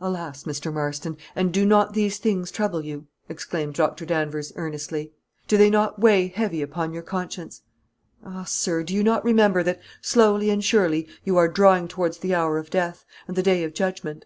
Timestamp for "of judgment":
13.62-14.24